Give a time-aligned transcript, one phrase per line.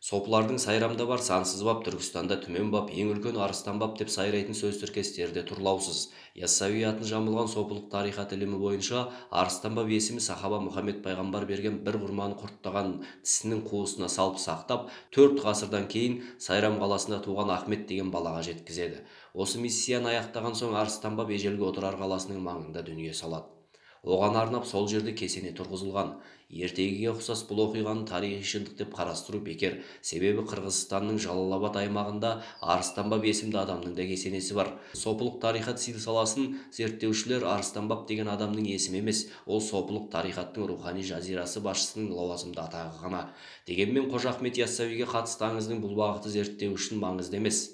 [0.00, 4.78] сопылардың сайрамда бар сансыз бап түркістанда түмен бап ең үлкен арыстан бап деп сайрайтын сөз
[4.80, 6.06] тіркестері де тұрлаусыз.
[6.40, 9.04] Яссауи атын жамылған сопылық тарихат ілімі бойынша
[9.42, 12.96] арыстан бап есімі сахаба мұхаммед пайғамбар берген бір құрманы құрттаған
[13.28, 19.04] тісінің қуысына салып сақтап төрт ғасырдан кейін сайрам қаласында туған ахмет деген балаға жеткізеді.
[19.34, 23.59] Осы миссияны аяқтаған соң арыстан бап ежелгі отырар қаласының маңында дүние салады.
[24.04, 26.14] Оған арнап сол жерде кесене тұрғызылған.
[26.50, 29.76] Ертегіге ұқсас бұл оқиғаны тарихи шындық деп қарастыру бекер.
[30.02, 32.32] Себебі қырғызстанның жалалабад аймағында
[32.74, 34.72] арыстанбап есімді адамның да кесенесі бар.
[34.98, 42.10] Сопылық тарихат силсаласын зерттеушілер арыстанбап деген адамның есімі емес ол сопылық тарихаттың рухани жазирасы басшысының
[42.18, 43.28] лауазымды атағы ғана.
[43.70, 47.68] Дегенмен қожа ахмет яссауиге қатысты аңыздың бұл бағыты зерттеу үшін маңызды емес.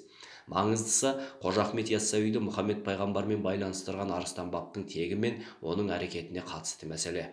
[0.51, 7.25] Маңыздысы қожа ахмет яссауиді мұхаммед пайғамбармен байланыстырған арыстан баптың тегі мен оның әрекетіне қатысты мәселе.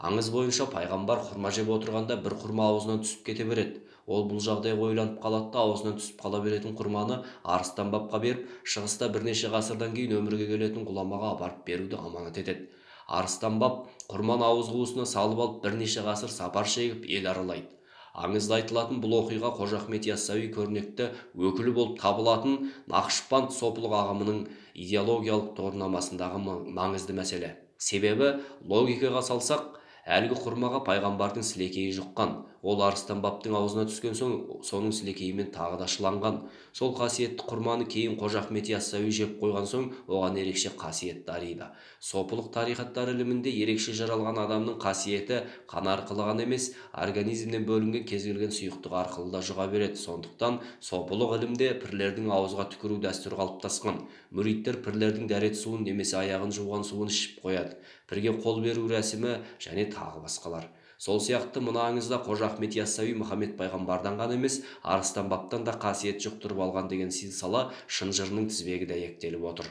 [0.00, 3.82] Аңыз бойынша пайғамбар құрма жеп отырғанда бір құрма аузынан түсіп кете береді.
[4.06, 9.10] Ол бұл жағдайға ойланып қалады да аузынан түсіп қала беретін құрманы арыстан бапқа беріп шығыста
[9.14, 12.66] бірнеше ғасырдан кейін өмірге келетін ғұламаға апарып беруді аманат етеді.
[13.06, 17.68] Арыстан бап құрманы ауыз қуысына салып алып бірнеше ғасыр сапар шегіп ел аралайды.
[18.12, 21.08] Аңызда айтылатын бұл оқиға қожа ахмет яссауи көрнекті
[21.48, 22.58] өкілі болып табылатын
[22.92, 24.42] нақышбанд сопылық ағымының
[24.84, 26.42] идеологиялық тұғырнамасындағы
[26.76, 27.54] маңызды мәселе.
[27.78, 28.34] Себебі
[28.68, 32.36] логикаға салсақ әлгі құрмаға пайғамбардың сілекейі жұққан.
[32.62, 34.34] Ол арыстан баптың аузына түскен соң
[34.68, 36.42] соның сілекейімен тағы да шыланған.
[36.72, 41.66] Сол қасиетті құрманы кейін қожа ахмет яссауи жеп қойған соң оған ерекше қасиет дариды
[42.02, 45.36] сопылық тарихаттар ілімінде ерекше жаралған адамның қасиеті
[45.70, 46.70] қан арқылы ғана емес
[47.04, 50.00] организмнен бөлінген кез келген сұйықтық арқылы да жұға береді.
[50.02, 54.02] Сондықтан сопылық ілімде пірлердің ауызға түкіру дәстүрі қалыптасқан.
[54.34, 57.78] Мүриттер пірлердің дәрет суын немесе аяғын жуған суын ішіп қояды.
[58.10, 60.66] Пірге қол беру рәсімі және тағы басқалар.
[61.02, 64.60] Сол сияқты мына аңызда қожа ахмет яссауи мұхаммед пайғамбардан ғана емес
[64.96, 69.70] арыстан баптан да қасиет жұқтырып алған деген сала шын жырының тізбегі дәйектеліп отыр.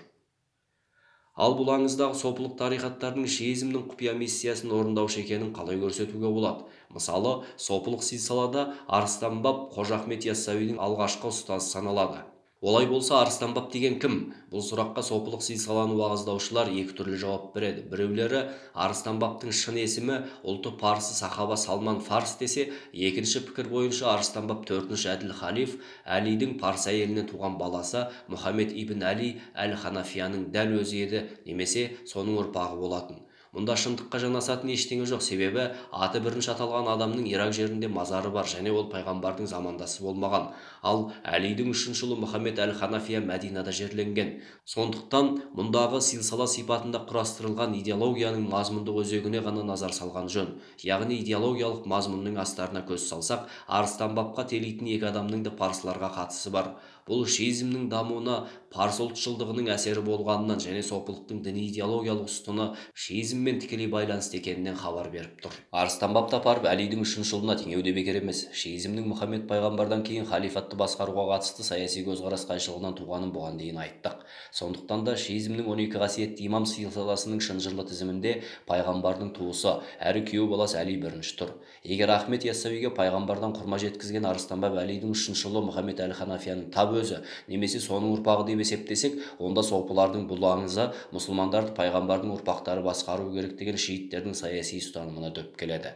[1.40, 6.68] Ал бұл аңыздағы сопылық тарихаттардың шиизмнің құпия миссиясын орындаушы екенін қалай көрсетуге болады?
[6.92, 8.68] Мысалы сопылық силсалада
[9.00, 12.26] арыстан баб қожа ахмет яссауидің алғашқы ұстазы саналады.
[12.62, 14.18] Олай болса арыстанбап деген кім?
[14.52, 17.82] Бұл сұраққа сопылық саланы уағыздаушылар екі түрлі жауап береді.
[17.90, 18.42] Біреулері
[18.86, 25.34] арыстанбаптың шын есімі ұлты парсы сахаба салман фарс десе екінші пікір бойынша арыстанбап төртінші әділ
[25.40, 31.26] халиф әлидің парсы әйелінен туған баласы мұхаммед ибн әли әл ханафияның дәл өзі еді.
[31.50, 33.26] Немесе соның ұрпағы болатын.
[33.52, 35.24] Мұнда шындыққа жанасатын ештеңе жоқ.
[35.26, 40.48] Себебі аты бірінші аталған адамның ирак жерінде мазары бар және ол пайғамбардың замандасы болмаған.
[40.88, 44.38] Ал әлидің үшінші ұлы мұхаммед әл ханафия мәдинада жерленген.
[44.64, 50.56] Сондықтан мұндағы силсала сипатында құрастырылған идеологияның мазмұндық өзегіне ғана назар салған жөн.
[50.88, 56.72] Яғни идеологиялық мазмұнның астарына көз салсақ арыстан бабқа телитін екі адамның да парсыларға қатысы бар.
[57.12, 64.40] Бұл шиизмнің дамуына парсы ұлтшылдығының әсері болғанынан және сопылықтың діни идеологиялық ұстыны шиизммен тікелей байланысты
[64.40, 65.58] екенінен хабар беріп тұр.
[65.76, 70.80] Арыстан баб тапаров әлидің үшінші ұлына теңеу де бекер емес шиизмнің мұхаммед пайғамбардан кейін халифатты
[70.80, 74.24] басқаруға қатысты саяси көзқарас қайшылығынан туғанын бұған дейін айттық.
[74.56, 78.38] Сондықтан да шиизмнің он екі қасиетті имам силсиласының шынжырлы тізімінде
[78.72, 81.54] пайғамбардың туысы әрі күйеу баласы әли бірінші тұр.
[81.84, 86.94] Егер ахмет яссауиге пайғамбардан құрма жеткізген арыстан баб әлидің үшінші ұлы мұхаммед әл ханафияның тап
[87.02, 87.22] өзі.
[87.52, 93.82] Немесе соның ұрпағы деп есептесек онда сопылардың бұл аңызы мұсылмандарды пайғамбардың ұрпақтары басқару керек деген
[93.82, 95.96] шииттердің саяси ұстанымына дөп келеді.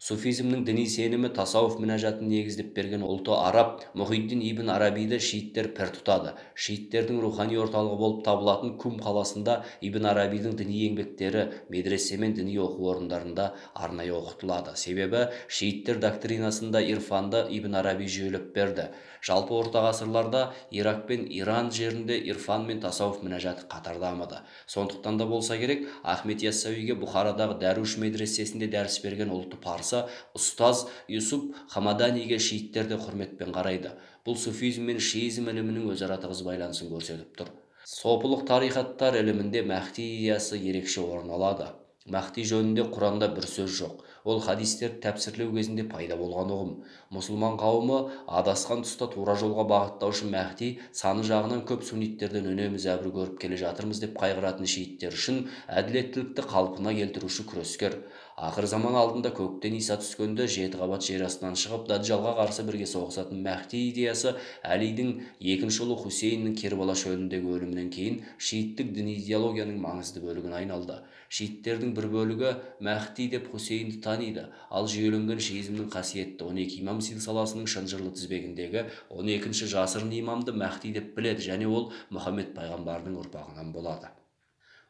[0.00, 6.32] Суфизмнің діни сенімі тасауф мінәжатын негіздеп берген ұлты араб мұхиддин ибн арабиді шииттер пір тұтады.
[6.56, 12.88] Шииттердің рухани орталығы болып табылатын кум қаласында ибн арабидің діни еңбектері медресе мен діни оқу
[12.94, 14.72] орындарында арнайы оқытылады.
[14.80, 18.88] Себебі шииттер доктринасында ирфанды ибн араби жүйелеп берді.
[19.20, 24.40] Жалпы орта ғасырларда ирак пен иран жерінде ирфан мен тасауф мінәжаты қатар дамыды.
[24.64, 29.89] Сондықтан да болса керек ахмет яссауиге бұхарадағы дәруш медресесінде дәріс берген ұлты парсы
[30.36, 33.94] ұстаз юсуп хамаданиге шииттер де құрметпен қарайды.
[34.26, 37.52] Бұл суфизм мен шиизм ілімінің өзара тығыз байланысын көрсетіп тұр.
[37.90, 41.70] Сопылық тарихаттар ілімінде мәхти идеясы ерекше орын алады.
[42.10, 44.04] Мәхти жөнінде құранда бір сөз жоқ.
[44.24, 46.72] Ол хадистерді тәпсірлеу кезінде пайда болған ұғым.
[47.14, 48.00] Мұсылман қауымы
[48.40, 54.02] адасқан тұста тура жолға бағыттаушы мәхди саны жағынан көп сунниттерден үнемі зәбір көріп келе жатырмыз
[54.04, 55.46] деп қайғыратын шииттер үшін
[55.80, 58.00] әділеттілікті қалпына келтіруші күрескер.
[58.40, 63.42] Ақыр заман алдында көктен иса түскенде жеті қабат жер астынан шығып даджалға қарсы бірге соғысатын
[63.44, 64.32] мәхди идеясы
[64.64, 65.10] әлидің
[65.54, 71.02] екінші ұлы хусейннің кербала шөліндегі өлімінен кейін шииттік діни идеологияның маңызды бөлігіне айналды.
[71.28, 77.70] Шииттердің бір бөлігі мәхди деп хусейнді таниды ал жүйеленген шиизмнің қасиетті он екі имам силсаласының
[77.74, 78.86] шынжырлы тізбегіндегі
[79.16, 84.10] он екінші жасырын имамды мәхди деп біледі және ол мұхаммед пайғамбардың ұрпағынан болады.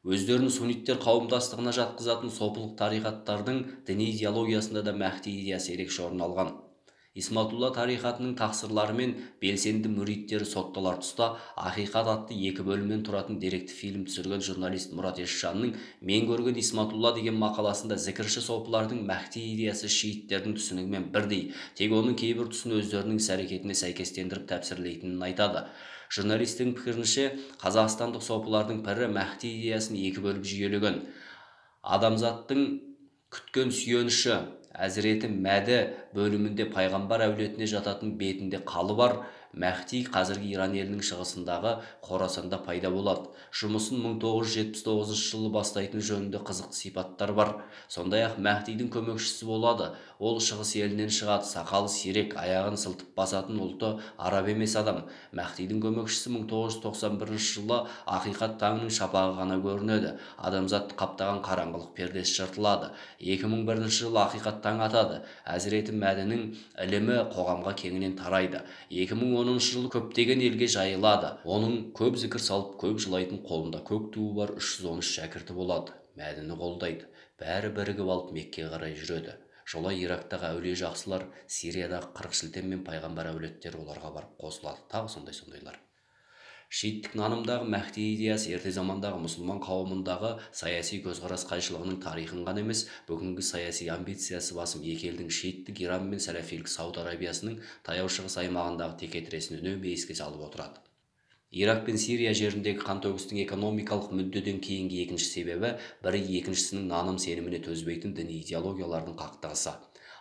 [0.01, 3.59] Өздерін сунниттер қауымдастығына жатқызатын сопылық тарихаттардың
[3.89, 6.55] діни идеологиясында да мәхди идеясы ерекше орын алған.
[7.19, 14.45] Исматулла тарихатының тақсырларымен белсенді мүриттері сотталар тұста ақиқат атты екі бөлімнен тұратын деректі фильм түсірген
[14.47, 15.73] журналист мұрат есжанның
[16.07, 21.49] мен көрген исматулла деген мақаласында зікірші сопылардың мәхди идеясы шииттердің түсінігімен бірдей
[21.81, 25.67] тек оның кейбір тұсын өздерінің іс әрекетіне сәйкестендіріп тәпсірлейтінін айтады.
[26.15, 27.27] Журналисттің пікірінше
[27.63, 30.97] қазақстандық сопылардың пірі мәхди идеясын екі бөліп жүйелеген.
[31.87, 32.65] Адамзаттың
[33.31, 34.41] күткен сүйеніші
[34.87, 35.79] әзіреті мәді
[36.15, 39.17] бөлімінде пайғамбар әулетіне жататын бетінде қалы бар.
[39.53, 41.73] Мәхди қазіргі иран елінің шығысындағы
[42.07, 43.31] қорасанда пайда болады.
[43.51, 47.57] Жұмысын 1979 жылы бастайтын жөнінде қызықты сипаттар бар.
[47.89, 49.91] Сондай ақ мәхдидің көмекшісі болады.
[50.21, 51.49] Ол шығыс елінен шығады.
[51.49, 55.03] Сақалы сирек аяғын сылтып басатын ұлты араб емес адам.
[55.35, 60.15] Мәхдидің көмекшісі 1991 жылы ақиқат таңының шапағы ғана көрінеді.
[60.39, 62.93] Адамзатты қаптаған қараңғылық пердесі жыртылады.
[63.19, 65.23] 2001 жылы ақиқат таң атады.
[65.49, 66.47] Әзіреті мәдінің
[66.85, 68.61] ілімі қоғамға кеңінен тарайды.
[68.91, 71.31] 2010 жылы көптеген елге жайылады.
[71.57, 75.97] Оның көп зікір салып көп жылайтын қолында көк туы бар 313 шәкірті болады.
[76.21, 77.11] Мәдіні қолдайды.
[77.41, 79.37] Бәрі бірігіп алып меккеге қарай жүреді.
[79.67, 81.29] Жолай ирактағы әулие жақсылар
[81.59, 84.85] сириядағы қырық шілтен мен пайғамбар әулеттері оларға барып қосылады.
[84.93, 85.81] Тағы сондай сондайлар
[86.79, 93.43] шииттік нанымдағы мәхди идеясы ерте замандағы мұсылман қауымындағы саяси көзқарас қайшылығының тарихын ғана емес бүгінгі
[93.49, 97.59] саяси амбициясы басым екі елдің шииттік иран мен сәләфилік сауд арабиясының
[97.91, 100.79] таяу шығыс аймағындағы текетіресін үнемі еске салып отырады.
[101.51, 105.73] Ирак пен сирия жеріндегі қантөгістің экономикалық мүддеден кейінгі екінші себебі
[106.07, 109.75] бірі екіншісінің наным сеніміне төзбейтін діни идеологиялардың қақтығысы.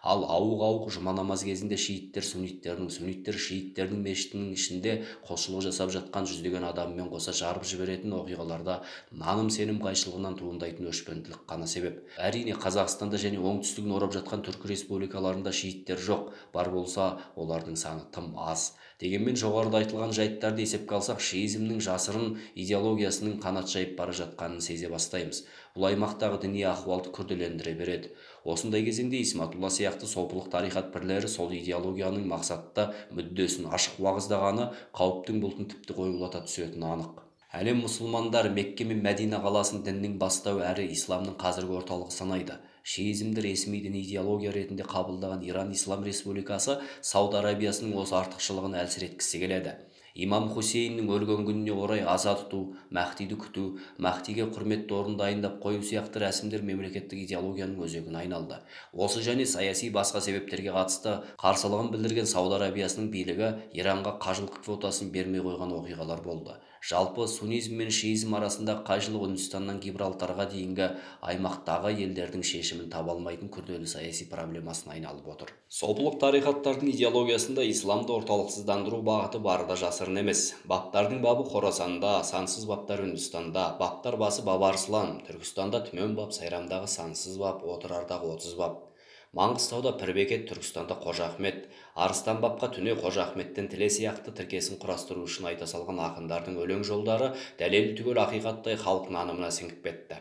[0.04, 4.94] Ал ауық ауық жұма намаз кезінде шииттер сунниттердің сунниттер шииттердің мешітінің ішінде
[5.28, 8.80] құлшылық жасап жатқан жүздеген адаммен қоса жарып жіберетін оқиғаларда
[9.12, 12.04] наным сенім қайшылығынан туындайтын өшпенділік қана себеп.
[12.18, 16.32] Әрине қазақстанда және оңтүстігін орап жатқан түркі республикаларында шииттер жоқ.
[16.54, 18.74] Бар болса олардың саны тым аз.
[19.00, 25.46] Дегенмен жоғарыда айтылған жайттарды есепке алсақ шиизмнің жасырын идеологиясының қанат жайып бара жатқанын сезе бастаймыз.
[25.76, 28.12] Бұл аймақтағы діни ахуалды күрделендіре береді.
[28.54, 34.70] Осындай кезеңде исматулла сияқты сопылық тарихат пірлері сол идеологияның мақсатты мүддесін ашық уағыздағаны
[35.00, 37.26] қауіптің бұлтын тіпті қоюлата түсетіні анық.
[37.50, 42.60] Әлем мұсылмандары мекке мен мәдина қаласын діннің бастау әрі исламның қазіргі орталығы санайды.
[42.84, 49.74] Шиизмді ресми діни идеология ретінде қабылдаған иран ислам республикасы сауд арабиясының осы артықшылығын әлсіреткісі келеді.
[50.16, 52.62] Имам хусейннің өлген күніне орай аза тұту
[52.96, 53.66] мәхдиді күту
[54.06, 58.62] мәхдиге құрметті орын дайындап қою сияқты рәсімдер мемлекеттік идеологияның өзегіне айналды.
[58.94, 65.46] Осы және саяси басқа себептерге қатысты қарсылығын білдірген сауд арабиясының билігі иранға қажылық квотасын бермей
[65.46, 66.58] қойған оқиғалар болды.
[66.82, 70.88] Жалпы суннизм мен шиизм арасындағы қайшылық үндістаннан гибралтарға дейінгі
[71.32, 75.54] аймақтағы елдердің шешімін таба алмайтын күрделі саяси проблемасына айналып отыр.
[75.70, 80.54] Сопылық тарихаттардың идеологиясында исламды орталықсыздандыру бағыты бары да жасырын емес.
[80.66, 87.38] Баптардың бабы қорасанда сансыз баптар үндістанда баптар басы баба арслан түркістанда түмен бап сайрамдағы сансыз
[87.38, 88.89] бап отырардағы отыз бап.
[89.38, 91.68] Маңғыстауда пірбекет түркістанда қожа ахмет
[92.06, 97.36] арыстан бапқа түне қожа ахметтен тіле сияқты тіркесін құрастыру үшін айта салған ақындардың өлең жолдары
[97.60, 100.18] дәлел түгел ақиқаттай халық нанымына сіңіп кетті.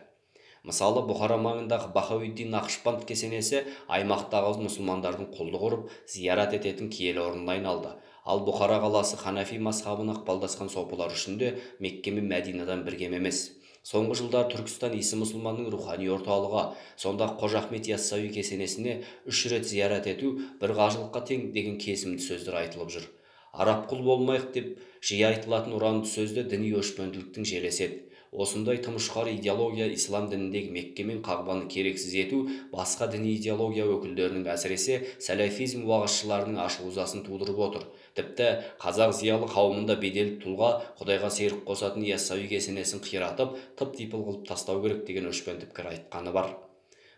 [0.69, 7.95] Мысалы бұхара маңындағы бахауиддин нақышбанд кесенесі аймақтағы мұсылмандардың құлдық ұрып зиярат ететін киелі орнына айналды.
[8.29, 13.47] Ал бұхара қаласы ханафи мазхабына ықпалдасқан сопылар үшін де мекке мен мәдинадан бір кем емес.
[13.87, 16.65] Соңғы жылдары түркістан исі мұсылманның рухани орталығы
[17.05, 18.99] сонда қожа ахмет яссауи кесенесіне
[19.31, 23.09] үш рет зиярат ету бір қажылыққа тең деген кесімді сөздер айтылып жүр.
[23.53, 28.03] Араб құл болмайық деп жиі айтылатын ұранды сөзді діни өшпенділіктің желесі еді.
[28.33, 35.01] Осындай тым идеология ислам дініндегі мекке мен қағбаны керексіз ету басқа діни идеология өкілдерінің әсіресе
[35.19, 37.85] сәләфизм уағызшыларының ашу ызасын тудырып отыр.
[38.15, 38.49] Тіпті
[38.83, 40.71] қазақ зиялы қауымында беделді тұлға
[41.01, 46.33] құдайға серік қосатын яссауи кесенесін қиратып тып типыл қылып тастау керек деген өшпенді пікір айтқаны
[46.33, 46.57] бар.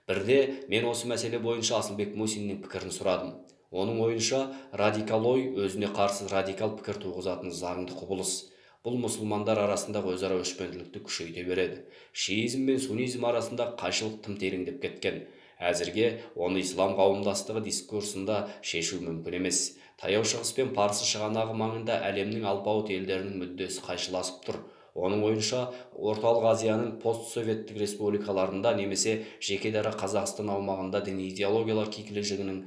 [0.07, 3.35] Бірде мен осы мәселе бойынша асылбек мусиннің пікірін сұрадым.
[3.71, 4.41] Оның ойынша
[4.75, 8.51] радикал ой өзіне қарсы радикал пікір туғызатын заңды құбылыс.
[8.87, 11.83] Бұл мұсылмандар арасындағы өзара өшпенділікті күшейте береді.
[12.17, 15.19] Шиизм мен суннизм арасындағы қайшылық тым тереңдеп кеткен.
[15.61, 16.07] Әзірге
[16.41, 19.61] оны ислам қауымдастығы дискурсында шешу мүмкін емес.
[20.01, 24.61] Таяу шығыс пен парсы шығанағы маңында әлемнің алпауыт елдерінің мүддесі қайшыласып тұр.
[24.97, 32.65] Оның ойынша орталық азияның постсоветтік республикаларында немесе жеке дара қазақстан аумағында діни идеологиялар кикілжіңінің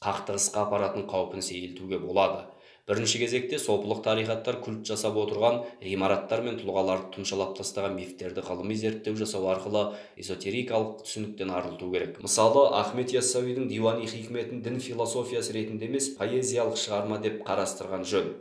[0.00, 2.48] қақтығысқа апаратын қаупін сейілтуге болады.
[2.88, 9.14] Бірінші кезекте сопылық тарихаттар культ жасап отырған ғимараттар мен тұлғаларды тұмшалап тастаған мифтерді ғылыми зерттеу
[9.20, 9.84] жасау арқылы
[10.18, 12.18] эзотерикалық түсініктен арылту керек.
[12.24, 18.32] Мысалы ахмет яссауидің диуани хикметін дін философиясы ретінде емес поэзиялық шығарма деп қарастырған жөн.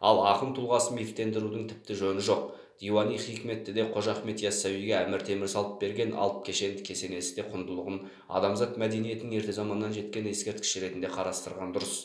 [0.00, 2.46] Ал ақын тұлғасын мифтендірудің тіпті жөні жоқ.
[2.80, 8.00] Диуани хикметті қожа ахмет яссауиге әмір темір салып берген алып кешенді кесенесі де құндылығын
[8.38, 11.98] адамзат мәдениетінің ерте заманнан жеткен ескерткіш ретінде қарастырған дұрыс.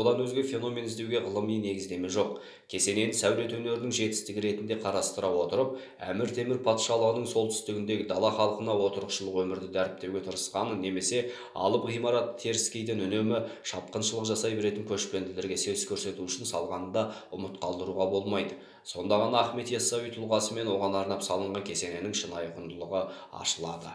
[0.00, 2.40] Одан өзге феномен іздеуге ғылыми негіздеме жоқ.
[2.70, 9.70] Кесенені сәулет өнерінің жетістігі ретінде қарастыра отырып әмір темір патшалығының солтүстігіндегі дала халқына отырықшылық өмірді
[9.76, 11.22] дәріптеуге тырысқанын немесе
[11.54, 18.10] алып ғимарат теріскейден үнемі шапқыншылық жасай беретін көшпенділерге сес көрсету үшін салғанын да ұмыт қалдыруға
[18.10, 18.58] болмайды.
[18.84, 23.06] Сонда ғана ахмет яссауи тұлғасы мен оған арнап салынған кесененің шынайы құндылығы
[23.38, 23.94] ашылады.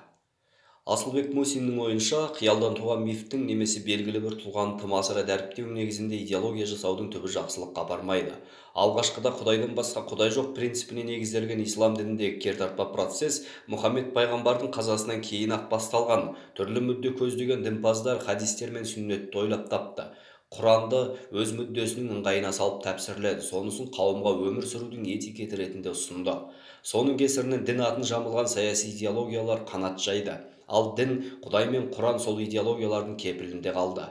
[0.89, 6.65] Асылбек мусиннің ойынша қиялдан туған мифтің немесе белгілі бір тұлғаны тым асыра дәріптеу негізінде идеология
[6.71, 8.39] жасаудың түбі жақсылыққа апармайды
[8.81, 15.55] алғашқыда құдайдан басқа құдай жоқ принципіне негізделген ислам дініндегі кертартпа процесс мұхаммед пайғамбардың қазасынан кейін
[15.57, 16.29] ақ басталған.
[16.55, 20.07] Түрлі мүдде көздеген дінпаздар хадистер мен сүннетті ойлап тапты.
[20.55, 21.01] Құранды
[21.35, 23.43] өз мүддесінің ыңғайына салып тәпсірледі.
[23.43, 26.35] Сонысын қауымға өмір сүрудің этикеті ретінде ұсынды.
[26.83, 30.39] Соның кесірінен дін атын жамылған саяси идеологиялар қанат жайды.
[30.77, 31.13] Ал дін
[31.43, 34.07] құдай мен құран сол идеологиялардың кепілінде қалды.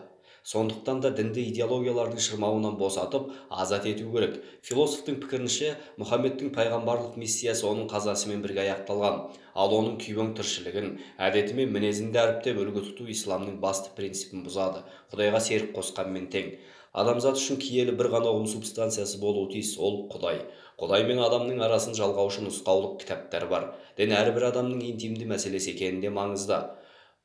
[0.50, 4.38] Сондықтан да дінді идеологиялардың шырмауынан босатып азат ету керек.
[4.64, 9.20] Философтың пікірінше мұхаммедтің пайғамбарлық миссиясы оның қазасымен бірге аяқталған.
[9.54, 10.96] Ал оның күйбең тіршілігін
[11.28, 14.80] әдеті мен мінезін дәріптеп үлгі тұту исламның басты принципін бұзады.
[15.12, 16.54] Құдайға серік қосқанмен тең.
[16.90, 20.40] Адамзат үшін киелі бір ғана ұғым субстанциясы болуы тиіс ол құдай.
[20.80, 23.66] Құдай мен адамның арасын жалғаушы нұсқаулық кітаптар бар.
[23.98, 26.60] Дін әрбір адамның интимді мәселесі екені де маңызды.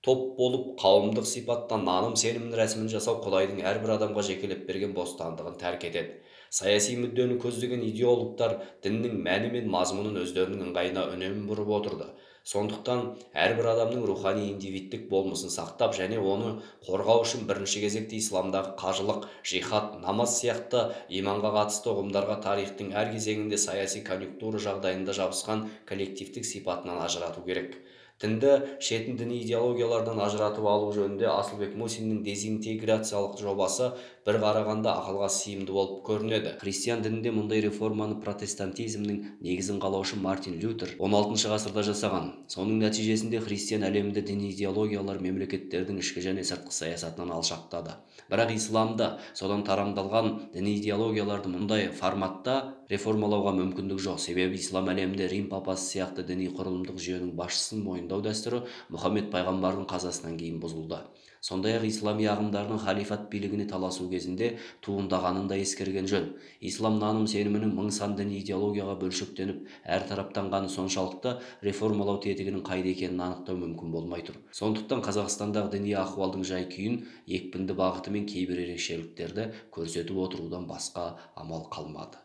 [0.05, 5.87] Топ болып қауымдық сипатта наным сенімнің рәсімін жасау құдайдың әрбір адамға жекелеп берген бостандығын тәрк
[5.87, 6.19] етеді.
[6.55, 12.07] Саяси мүддені көздеген идеологтар діннің мәні мен мазмұнын өздерінің ыңғайына үнемі бұрып отырды.
[12.45, 12.99] Сондықтан
[13.43, 16.51] әрбір адамның рухани индивидтік болмысын сақтап және оны
[16.85, 20.83] қорғау үшін бірінші кезекте исламдағы қажылық жихад намаз сияқты
[21.21, 27.79] иманға қатысты ұғымдарға тарихтың әр кезеңінде саяси конъюнктура жағдайында жабысқан коллективтік сипатынан ажырату керек.
[28.21, 33.89] Дінді шетін діни идеологиялардан ажыратып алу жөнінде асылбек мусиннің дезинтеграциялық жобасы
[34.25, 36.53] бір қарағанда ақылға сыйымды болып көрінеді.
[36.61, 42.31] Христиан дінінде мұндай реформаны протестантизмнің негізін қалаушы мартин лютер 16 ғасырда жасаған.
[42.47, 47.99] Соның нәтижесінде христиан әлемінде діни идеологиялар мемлекеттердің ішкі және сыртқы саясатынан алшақтады.
[48.31, 54.19] Бірақ исламда содан тарамдалған діни идеологияларды мұндай форматта реформалауға мүмкіндік жоқ.
[54.21, 60.39] Себебі ислам әлемінде рим папасы сияқты діни құрылымдық жүйенің басшысын мойындау дәстүрі мұхаммед пайғамбардың қазасынан
[60.41, 61.03] кейін бұзылды.
[61.45, 64.47] Сондай ақ ислами ағымдардың халифат билігіне таласу кезінде
[64.81, 66.31] туындағанын да ескерген жөн.
[66.57, 71.35] Ислам наным сенімінің мың сан діни идеологияға бөлшектеніп әртараптанғаны соншалықты
[71.69, 74.41] реформалау тетігінің қайда екенін анықтау мүмкін болмай тұр.
[74.57, 81.69] Сондықтан қазақстандағы діни ахуалдың жай күйін екпінді бағыты мен кейбір ерекшеліктерді көрсетіп отырудан басқа амал
[81.69, 82.24] қалмады.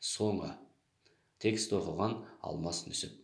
[0.00, 0.50] Соңы
[1.40, 3.19] текст оқыған алмас нүсіп.